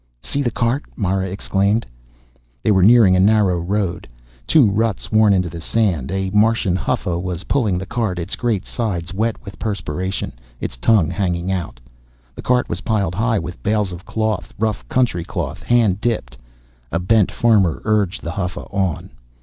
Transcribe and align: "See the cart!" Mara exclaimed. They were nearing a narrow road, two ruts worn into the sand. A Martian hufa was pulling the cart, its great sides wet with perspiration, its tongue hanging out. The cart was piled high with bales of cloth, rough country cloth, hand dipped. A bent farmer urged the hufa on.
"See 0.23 0.41
the 0.41 0.49
cart!" 0.49 0.83
Mara 0.95 1.27
exclaimed. 1.27 1.85
They 2.63 2.71
were 2.71 2.81
nearing 2.81 3.15
a 3.15 3.19
narrow 3.19 3.59
road, 3.59 4.07
two 4.47 4.67
ruts 4.67 5.11
worn 5.11 5.31
into 5.31 5.47
the 5.47 5.61
sand. 5.61 6.09
A 6.11 6.31
Martian 6.31 6.75
hufa 6.75 7.19
was 7.21 7.43
pulling 7.43 7.77
the 7.77 7.85
cart, 7.85 8.17
its 8.17 8.35
great 8.35 8.65
sides 8.65 9.13
wet 9.13 9.35
with 9.45 9.59
perspiration, 9.59 10.33
its 10.59 10.75
tongue 10.75 11.11
hanging 11.11 11.51
out. 11.51 11.79
The 12.33 12.41
cart 12.41 12.67
was 12.67 12.81
piled 12.81 13.13
high 13.13 13.37
with 13.37 13.61
bales 13.61 13.91
of 13.91 14.03
cloth, 14.03 14.55
rough 14.57 14.89
country 14.89 15.23
cloth, 15.23 15.61
hand 15.61 16.01
dipped. 16.01 16.35
A 16.91 16.97
bent 16.97 17.31
farmer 17.31 17.79
urged 17.85 18.23
the 18.23 18.31
hufa 18.31 18.65
on. 18.73 19.11